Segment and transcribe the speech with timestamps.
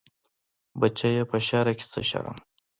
[0.79, 2.37] بچيه په شرع کې څه شرم.